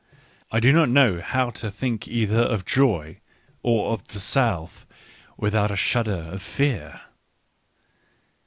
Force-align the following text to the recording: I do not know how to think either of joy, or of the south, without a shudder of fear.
I 0.51 0.59
do 0.59 0.73
not 0.73 0.89
know 0.89 1.21
how 1.21 1.51
to 1.51 1.69
think 1.69 2.07
either 2.07 2.39
of 2.41 2.65
joy, 2.65 3.19
or 3.61 3.93
of 3.93 4.07
the 4.07 4.19
south, 4.19 4.87
without 5.37 5.69
a 5.69 5.75
shudder 5.75 6.27
of 6.31 6.41
fear. 6.41 7.01